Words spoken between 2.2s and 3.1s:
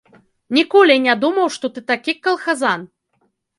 калхазан!